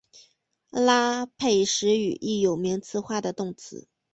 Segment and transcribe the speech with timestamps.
[0.71, 3.87] 阿拉佩什语亦有名词化的动词。